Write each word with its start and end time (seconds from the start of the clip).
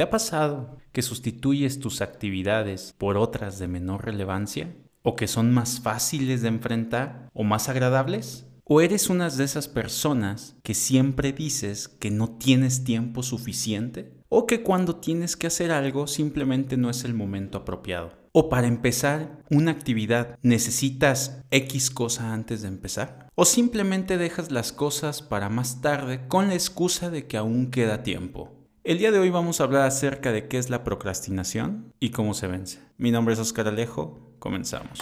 ¿Te 0.00 0.04
ha 0.04 0.08
pasado 0.08 0.78
que 0.92 1.02
sustituyes 1.02 1.78
tus 1.78 2.00
actividades 2.00 2.94
por 2.96 3.18
otras 3.18 3.58
de 3.58 3.68
menor 3.68 4.06
relevancia? 4.06 4.74
¿O 5.02 5.14
que 5.14 5.28
son 5.28 5.52
más 5.52 5.80
fáciles 5.80 6.40
de 6.40 6.48
enfrentar 6.48 7.28
o 7.34 7.44
más 7.44 7.68
agradables? 7.68 8.46
¿O 8.64 8.80
eres 8.80 9.10
una 9.10 9.28
de 9.28 9.44
esas 9.44 9.68
personas 9.68 10.56
que 10.62 10.72
siempre 10.72 11.34
dices 11.34 11.86
que 11.86 12.10
no 12.10 12.30
tienes 12.30 12.82
tiempo 12.82 13.22
suficiente? 13.22 14.14
¿O 14.30 14.46
que 14.46 14.62
cuando 14.62 14.96
tienes 14.96 15.36
que 15.36 15.48
hacer 15.48 15.70
algo 15.70 16.06
simplemente 16.06 16.78
no 16.78 16.88
es 16.88 17.04
el 17.04 17.12
momento 17.12 17.58
apropiado? 17.58 18.12
¿O 18.32 18.48
para 18.48 18.68
empezar 18.68 19.42
una 19.50 19.70
actividad 19.70 20.38
necesitas 20.40 21.42
X 21.50 21.90
cosa 21.90 22.32
antes 22.32 22.62
de 22.62 22.68
empezar? 22.68 23.28
¿O 23.34 23.44
simplemente 23.44 24.16
dejas 24.16 24.50
las 24.50 24.72
cosas 24.72 25.20
para 25.20 25.50
más 25.50 25.82
tarde 25.82 26.26
con 26.26 26.48
la 26.48 26.54
excusa 26.54 27.10
de 27.10 27.26
que 27.26 27.36
aún 27.36 27.70
queda 27.70 28.02
tiempo? 28.02 28.59
El 28.90 28.98
día 28.98 29.12
de 29.12 29.20
hoy 29.20 29.30
vamos 29.30 29.60
a 29.60 29.62
hablar 29.62 29.82
acerca 29.82 30.32
de 30.32 30.48
qué 30.48 30.58
es 30.58 30.68
la 30.68 30.82
procrastinación 30.82 31.94
y 32.00 32.10
cómo 32.10 32.34
se 32.34 32.48
vence. 32.48 32.80
Mi 32.98 33.12
nombre 33.12 33.34
es 33.34 33.38
Oscar 33.38 33.68
Alejo, 33.68 34.34
comenzamos. 34.40 34.98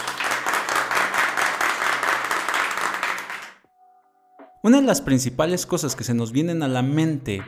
Una 4.61 4.79
de 4.79 4.85
las 4.85 5.01
principales 5.01 5.65
cosas 5.65 5.95
que 5.95 6.03
se 6.03 6.13
nos 6.13 6.31
vienen 6.31 6.61
a 6.61 6.67
la 6.67 6.83
mente 6.83 7.43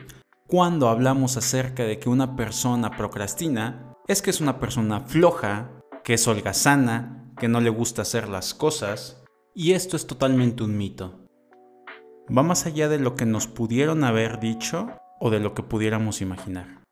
cuando 0.48 0.88
hablamos 0.88 1.36
acerca 1.36 1.84
de 1.84 2.00
que 2.00 2.08
una 2.08 2.34
persona 2.34 2.90
procrastina 2.90 3.94
es 4.08 4.20
que 4.20 4.30
es 4.30 4.40
una 4.40 4.58
persona 4.58 5.02
floja, 5.02 5.70
que 6.02 6.14
es 6.14 6.26
holgazana, 6.26 7.32
que 7.38 7.46
no 7.46 7.60
le 7.60 7.70
gusta 7.70 8.02
hacer 8.02 8.28
las 8.28 8.52
cosas, 8.52 9.22
y 9.54 9.74
esto 9.74 9.96
es 9.96 10.08
totalmente 10.08 10.64
un 10.64 10.76
mito. 10.76 11.20
Va 12.36 12.42
más 12.42 12.66
allá 12.66 12.88
de 12.88 12.98
lo 12.98 13.14
que 13.14 13.26
nos 13.26 13.46
pudieron 13.46 14.02
haber 14.02 14.40
dicho 14.40 14.88
o 15.24 15.30
de 15.30 15.38
lo 15.38 15.54
que 15.54 15.62
pudiéramos 15.62 16.20
imaginar. 16.20 16.82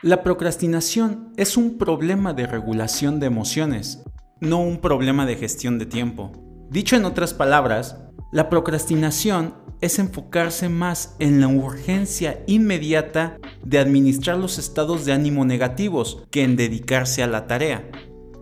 La 0.00 0.22
procrastinación 0.22 1.34
es 1.36 1.58
un 1.58 1.76
problema 1.76 2.32
de 2.32 2.46
regulación 2.46 3.20
de 3.20 3.26
emociones, 3.26 4.02
no 4.40 4.62
un 4.62 4.78
problema 4.78 5.26
de 5.26 5.36
gestión 5.36 5.78
de 5.78 5.84
tiempo. 5.84 6.32
Dicho 6.70 6.96
en 6.96 7.04
otras 7.04 7.34
palabras, 7.34 7.98
la 8.32 8.48
procrastinación 8.48 9.54
es 9.82 9.98
enfocarse 9.98 10.70
más 10.70 11.16
en 11.18 11.40
la 11.40 11.48
urgencia 11.48 12.42
inmediata 12.46 13.36
de 13.62 13.78
administrar 13.78 14.38
los 14.38 14.58
estados 14.58 15.04
de 15.04 15.12
ánimo 15.12 15.44
negativos 15.44 16.24
que 16.30 16.44
en 16.44 16.56
dedicarse 16.56 17.22
a 17.22 17.26
la 17.26 17.46
tarea. 17.46 17.90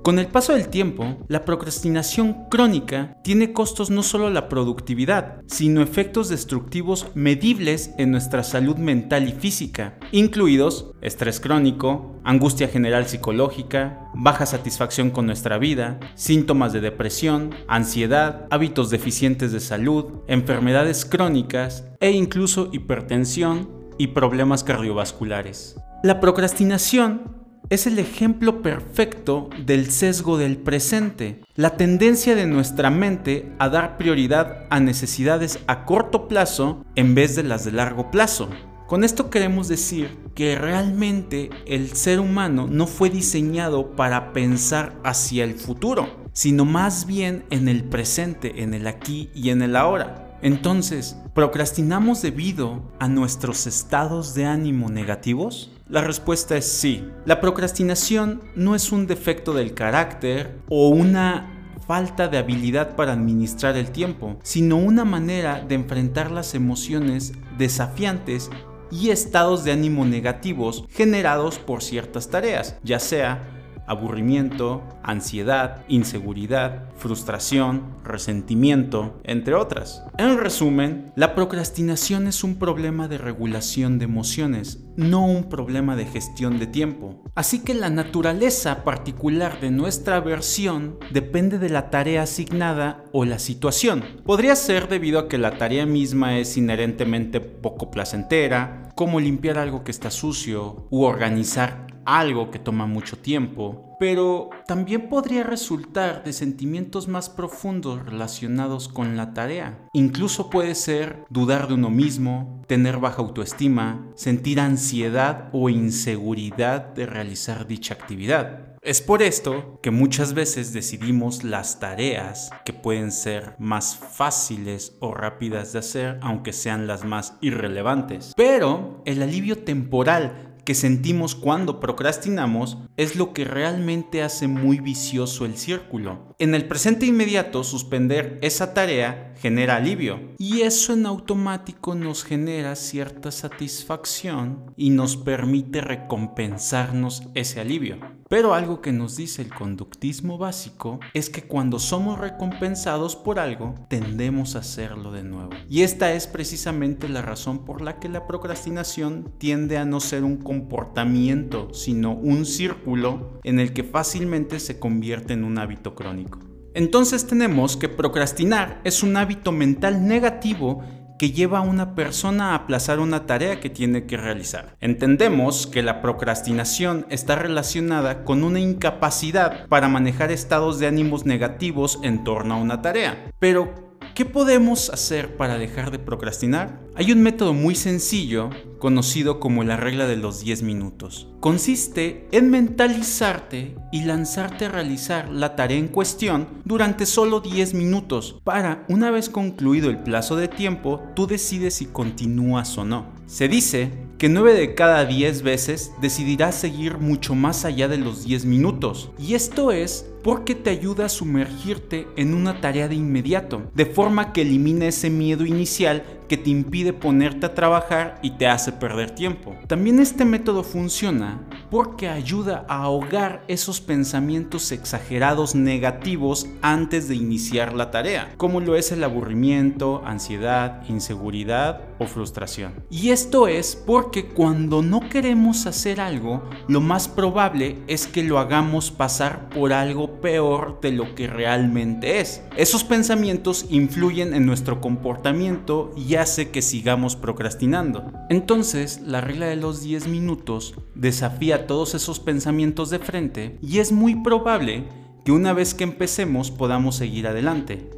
Con 0.07 0.21
el 0.21 0.29
paso 0.29 0.53
del 0.53 0.69
tiempo, 0.69 1.17
la 1.27 1.45
procrastinación 1.45 2.45
crónica 2.49 3.17
tiene 3.25 3.53
costos 3.53 3.91
no 3.91 4.05
solo 4.05 4.29
a 4.29 4.31
la 4.31 4.49
productividad, 4.49 5.43
sino 5.49 5.83
efectos 5.83 6.29
destructivos 6.29 7.09
medibles 7.17 7.91
en 7.99 8.13
nuestra 8.13 8.45
salud 8.45 8.77
mental 8.77 9.29
y 9.29 9.33
física, 9.33 9.99
incluidos 10.13 10.93
estrés 11.01 11.41
crónico, 11.41 12.21
angustia 12.23 12.69
general 12.69 13.09
psicológica, 13.09 14.09
baja 14.15 14.47
satisfacción 14.47 15.11
con 15.11 15.27
nuestra 15.27 15.59
vida, 15.59 15.99
síntomas 16.15 16.73
de 16.73 16.83
depresión, 16.83 17.51
ansiedad, 17.67 18.47
hábitos 18.53 18.91
deficientes 18.91 19.51
de 19.51 19.59
salud, 19.59 20.21
enfermedades 20.29 21.05
crónicas 21.05 21.83
e 21.99 22.13
incluso 22.13 22.69
hipertensión 22.73 23.69
y 23.99 24.07
problemas 24.07 24.63
cardiovasculares. 24.63 25.75
La 26.05 26.21
procrastinación 26.21 27.36
es 27.71 27.87
el 27.87 27.99
ejemplo 27.99 28.63
perfecto 28.63 29.51
del 29.65 29.91
sesgo 29.91 30.39
del 30.39 30.57
presente, 30.57 31.43
la 31.55 31.77
tendencia 31.77 32.35
de 32.35 32.47
nuestra 32.47 32.91
mente 32.91 33.53
a 33.59 33.69
dar 33.69 33.97
prioridad 33.97 34.67
a 34.71 34.81
necesidades 34.81 35.59
a 35.67 35.85
corto 35.85 36.29
plazo 36.29 36.85
en 36.95 37.15
vez 37.15 37.35
de 37.35 37.43
las 37.43 37.65
de 37.65 37.73
largo 37.73 38.11
plazo. 38.11 38.49
Con 38.87 39.03
esto 39.03 39.31
queremos 39.31 39.67
decir 39.67 40.17
que 40.35 40.57
realmente 40.57 41.51
el 41.67 41.93
ser 41.95 42.21
humano 42.21 42.69
no 42.71 42.87
fue 42.87 43.11
diseñado 43.11 43.97
para 43.97 44.33
pensar 44.33 44.95
hacia 45.03 45.43
el 45.43 45.55
futuro, 45.55 46.09
sino 46.33 46.65
más 46.65 47.07
bien 47.07 47.45
en 47.51 47.67
el 47.67 47.83
presente, 47.83 48.63
en 48.63 48.75
el 48.75 48.87
aquí 48.87 49.29
y 49.35 49.51
en 49.51 49.63
el 49.63 49.75
ahora. 49.75 50.26
Entonces, 50.43 51.17
¿procrastinamos 51.35 52.23
debido 52.23 52.83
a 52.99 53.09
nuestros 53.09 53.67
estados 53.67 54.35
de 54.35 54.45
ánimo 54.45 54.89
negativos? 54.91 55.73
La 55.89 56.01
respuesta 56.01 56.57
es 56.57 56.67
sí. 56.67 57.09
La 57.25 57.41
procrastinación 57.41 58.43
no 58.55 58.75
es 58.75 58.93
un 58.93 59.07
defecto 59.07 59.55
del 59.55 59.75
carácter 59.75 60.59
o 60.69 60.89
una 60.89 61.53
falta 61.87 62.29
de 62.29 62.39
habilidad 62.39 62.97
para 62.97 63.13
administrar 63.13 63.77
el 63.77 63.91
tiempo, 63.91 64.39
sino 64.43 64.77
una 64.77 65.05
manera 65.05 65.61
de 65.61 65.77
enfrentar 65.77 66.31
las 66.31 66.55
emociones 66.55 67.33
desafiantes 67.57 68.51
y 68.91 69.11
estados 69.11 69.65
de 69.65 69.73
ánimo 69.73 70.05
negativos 70.05 70.85
generados 70.91 71.59
por 71.59 71.83
ciertas 71.83 72.29
tareas, 72.29 72.77
ya 72.83 72.99
sea 72.99 73.56
aburrimiento, 73.87 74.83
ansiedad, 75.03 75.85
inseguridad, 75.89 76.85
frustración, 76.97 77.97
resentimiento, 78.05 79.21
entre 79.25 79.55
otras. 79.55 80.03
En 80.19 80.39
resumen, 80.39 81.13
la 81.17 81.35
procrastinación 81.35 82.27
es 82.27 82.45
un 82.45 82.57
problema 82.57 83.09
de 83.09 83.19
regulación 83.19 83.99
de 83.99 84.05
emociones, 84.05 84.85
no 84.97 85.27
un 85.27 85.49
problema 85.49 85.97
de 85.97 86.07
gestión 86.07 86.59
de 86.59 86.67
tiempo. 86.67 87.23
Así 87.35 87.61
que 87.61 87.75
la 87.75 87.91
naturaleza 87.91 88.85
particular 88.85 89.61
de 89.61 89.71
nuestra 89.71 90.21
versión 90.21 90.99
depende 91.13 91.59
de 91.59 91.69
la 91.69 91.91
tarea 91.91 92.23
asignada 92.23 93.05
o 93.13 93.25
la 93.25 93.39
situación. 93.39 94.05
Podría 94.25 94.57
ser 94.57 94.89
debido 94.89 95.19
a 95.19 95.29
que 95.29 95.39
la 95.39 95.59
tarea 95.59 95.87
misma 95.87 96.39
es 96.39 96.57
inherentemente 96.57 97.41
poco 97.41 97.91
placentera, 97.91 98.91
como 98.95 99.21
limpiar 99.21 99.59
algo 99.59 99.85
que 99.85 99.91
está 99.91 100.11
sucio 100.11 100.87
u 100.91 101.05
organizar 101.05 101.86
algo 102.07 102.51
que 102.51 102.59
toma 102.59 102.87
mucho 102.87 103.19
tiempo, 103.19 103.97
pero 103.99 104.51
también 104.67 105.09
podría 105.09 105.43
resultar 105.43 106.25
de 106.25 106.33
sentimientos 106.33 107.09
más 107.09 107.29
profundos 107.29 108.05
relacionados 108.05 108.89
con 108.89 109.17
la 109.17 109.35
tarea. 109.35 109.79
Incluso 109.93 110.49
puede 110.51 110.75
ser 110.75 111.25
dudar 111.29 111.69
de 111.69 111.75
uno 111.75 111.91
mismo, 111.91 112.63
tener 112.67 112.99
baja 112.99 113.23
autoestima, 113.23 114.07
sentir 114.15 114.61
ansiedad 114.61 115.49
o 115.53 115.69
inseguridad 115.69 116.95
de 116.95 117.07
realizar 117.07 117.67
dicha 117.67 117.95
actividad. 117.95 118.77
Es 118.83 119.01
por 119.01 119.21
esto 119.21 119.81
que 119.83 119.91
muchas 119.91 120.33
veces 120.33 120.73
decidimos 120.73 121.43
las 121.43 121.81
tareas 121.81 122.51
que 122.65 122.73
pueden 122.73 123.11
ser 123.11 123.57
más 123.59 123.97
fáciles 123.97 124.97
o 125.01 125.13
rápidas 125.13 125.73
de 125.73 125.81
hacer, 125.81 126.21
aunque 126.23 126.53
sean 126.53 126.87
las 126.87 127.05
más 127.05 127.35
irrelevantes. 127.41 128.33
Pero 128.37 129.03
el 129.05 129.23
alivio 129.23 129.59
temporal 129.59 130.56
que 130.67 130.75
sentimos 130.75 131.37
cuando 131.37 131.79
procrastinamos 131.79 132.77
es 132.97 133.15
lo 133.15 133.33
que 133.33 133.45
realmente 133.45 134.23
hace 134.23 134.49
muy 134.49 134.81
vicioso 134.81 135.47
el 135.47 135.57
círculo. 135.57 136.35
En 136.41 136.57
el 136.57 136.67
presente 136.67 137.07
inmediato, 137.07 137.63
suspender 137.63 138.39
esa 138.43 138.75
tarea 138.75 139.33
genera 139.41 139.77
alivio 139.77 140.35
y 140.39 140.63
eso 140.63 140.93
en 140.93 141.07
automático 141.07 141.95
nos 141.95 142.25
genera 142.25 142.75
cierta 142.75 143.31
satisfacción 143.31 144.75
y 144.77 144.91
nos 144.91 145.17
permite 145.17 145.81
recompensarnos 145.81 147.23
ese 147.35 147.61
alivio. 147.61 148.16
Pero 148.29 148.55
algo 148.55 148.81
que 148.81 148.91
nos 148.91 149.17
dice 149.17 149.43
el 149.43 149.55
conductismo 149.55 150.37
básico 150.37 150.99
es 151.15 151.31
que 151.31 151.43
cuando 151.43 151.79
somos 151.79 152.19
recompensados 152.19 153.15
por 153.15 153.39
algo, 153.39 153.75
tendemos 153.89 154.57
a 154.57 154.61
hacerlo 154.61 155.13
de 155.13 155.23
nuevo. 155.23 155.51
Y 155.69 155.83
esta 155.83 156.13
es 156.13 156.27
precisamente 156.27 157.09
la 157.09 157.23
razón 157.23 157.65
por 157.65 157.83
la 157.83 158.01
que 158.01 158.09
la 158.09 158.27
procrastinación 158.27 159.33
tiende 159.39 159.79
a 159.79 159.85
no 159.85 160.01
ser 160.01 160.25
un 160.25 160.39
comportamiento, 160.39 161.73
sino 161.73 162.15
un 162.15 162.47
círculo 162.47 163.41
en 163.45 163.61
el 163.61 163.73
que 163.73 163.85
fácilmente 163.85 164.59
se 164.59 164.81
convierte 164.81 165.35
en 165.35 165.45
un 165.45 165.59
hábito 165.59 165.95
crónico. 165.95 166.41
Entonces 166.77 167.27
tenemos 167.27 167.75
que 167.79 167.89
procrastinar 167.89 168.83
es 168.85 169.03
un 169.03 169.17
hábito 169.17 169.51
mental 169.51 170.07
negativo 170.07 170.85
que 171.19 171.33
lleva 171.33 171.59
a 171.59 171.63
una 171.63 171.95
persona 171.95 172.51
a 172.51 172.55
aplazar 172.57 172.99
una 172.99 173.27
tarea 173.27 173.61
que 173.61 173.71
tiene 173.71 174.07
que 174.07 174.17
realizar. 174.17 174.77
Entendemos 174.81 175.67
que 175.67 175.83
la 175.83 176.03
procrastinación 176.03 177.07
está 177.11 177.37
relacionada 177.37 178.25
con 178.25 178.45
una 178.45 178.61
incapacidad 178.61 179.67
para 179.69 179.89
manejar 179.89 180.31
estados 180.31 180.79
de 180.79 180.87
ánimos 180.87 181.27
negativos 181.27 181.99
en 182.03 182.25
torno 182.25 182.55
a 182.55 182.59
una 182.59 182.83
tarea. 182.83 183.31
Pero, 183.39 183.86
¿Qué 184.17 184.25
podemos 184.25 184.89
hacer 184.89 185.37
para 185.37 185.59
dejar 185.59 185.91
de 185.91 185.99
procrastinar? 185.99 186.81
Hay 186.95 187.13
un 187.13 187.21
método 187.21 187.53
muy 187.53 187.75
sencillo, 187.75 188.49
conocido 188.79 189.39
como 189.41 189.63
la 189.63 189.77
regla 189.77 190.07
de 190.07 190.17
los 190.17 190.41
10 190.41 190.63
minutos. 190.63 191.29
Consiste 191.41 192.27
en 192.33 192.49
mentalizarte 192.49 193.77
y 193.93 194.05
lanzarte 194.05 194.65
a 194.65 194.69
realizar 194.71 195.29
la 195.29 195.55
tarea 195.55 195.77
en 195.77 195.89
cuestión 195.89 196.49
durante 196.65 197.05
solo 197.05 197.41
10 197.41 197.75
minutos, 197.75 198.41
para, 198.43 198.87
una 198.89 199.11
vez 199.11 199.29
concluido 199.29 199.91
el 199.91 199.99
plazo 199.99 200.35
de 200.37 200.49
tiempo, 200.49 201.03
tú 201.15 201.27
decides 201.27 201.75
si 201.75 201.85
continúas 201.85 202.79
o 202.79 202.87
no. 202.87 203.09
Se 203.27 203.49
dice 203.49 204.06
que 204.19 204.29
9 204.31 204.55
de 204.55 204.75
cada 204.75 205.05
10 205.05 205.43
veces 205.43 205.93
decidirás 206.01 206.55
seguir 206.55 206.99
mucho 206.99 207.35
más 207.35 207.65
allá 207.65 207.87
de 207.89 207.99
los 207.99 208.25
10 208.25 208.47
minutos. 208.47 209.11
Y 209.19 209.35
esto 209.35 209.73
es 209.73 210.07
porque 210.23 210.55
te 210.55 210.71
ayuda 210.71 211.07
a 211.07 211.09
sumergirte 211.09 212.09
en 212.17 212.35
una 212.35 212.61
tarea 212.61 212.89
de 212.89 212.95
inmediato, 212.95 213.63
de 213.75 213.87
forma 213.87 214.33
que 214.33 214.43
elimina 214.43 214.87
ese 214.87 215.11
miedo 215.11 215.45
inicial 215.45 216.03
que 216.29 216.37
te 216.37 216.51
impide 216.51 216.93
ponerte 216.93 217.47
a 217.47 217.55
trabajar 217.55 218.19
y 218.23 218.31
te 218.33 218.47
hace 218.49 218.73
perder 218.73 219.13
tiempo. 219.13 219.55
También 219.67 220.01
este 220.01 220.25
método 220.25 220.65
funciona 220.65 221.41
porque 221.71 222.09
ayuda 222.09 222.65
a 222.69 222.83
ahogar 222.83 223.45
esos 223.49 223.81
pensamientos 223.81 224.73
exagerados 224.73 225.55
negativos 225.55 226.47
antes 226.63 227.09
de 227.09 227.17
iniciar 227.17 227.73
la 227.73 227.91
tarea, 227.91 228.33
como 228.37 228.61
lo 228.61 228.77
es 228.77 228.93
el 228.93 229.05
aburrimiento, 229.05 230.03
ansiedad, 230.05 230.83
inseguridad 230.89 231.81
o 231.99 232.07
frustración. 232.07 232.85
Y 232.91 233.11
esto 233.11 233.49
es 233.49 233.77
porque 233.77 234.27
cuando 234.27 234.83
no 234.83 235.01
queremos 235.09 235.67
hacer 235.67 236.01
algo, 236.01 236.43
lo 236.69 236.81
más 236.81 237.09
probable 237.09 237.79
es 237.87 238.07
que 238.07 238.23
lo 238.23 238.39
hagamos 238.39 238.91
pasar 238.91 239.49
por 239.49 239.73
algo 239.73 240.21
peor 240.21 240.81
de 240.81 240.93
lo 240.93 241.15
que 241.15 241.27
realmente 241.27 242.21
es. 242.21 242.43
Esos 242.57 242.85
pensamientos 242.85 243.67
influyen 243.71 244.35
en 244.35 244.47
nuestro 244.47 244.81
comportamiento 244.81 245.93
y 245.97 246.17
hace 246.17 246.51
que 246.51 246.63
sigamos 246.63 247.17
procrastinando. 247.17 248.13
Entonces, 248.29 249.01
la 249.05 249.21
regla 249.21 249.47
de 249.47 249.57
los 249.57 249.83
10 249.83 250.09
minutos 250.09 250.75
desafía 250.95 251.56
todos 251.59 251.95
esos 251.95 252.21
pensamientos 252.21 252.91
de 252.91 252.99
frente 252.99 253.59
y 253.63 253.79
es 253.79 253.93
muy 253.93 254.15
probable 254.17 254.85
que 255.25 255.33
una 255.33 255.53
vez 255.53 255.75
que 255.75 255.85
empecemos 255.85 256.51
podamos 256.51 256.97
seguir 256.97 257.27
adelante. 257.27 257.89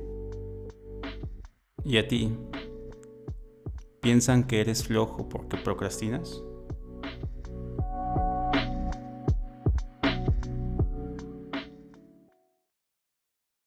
¿Y 1.85 1.97
a 1.97 2.07
ti? 2.07 2.33
¿Piensan 4.01 4.45
que 4.45 4.61
eres 4.61 4.85
flojo 4.85 5.29
porque 5.29 5.57
procrastinas? 5.57 6.43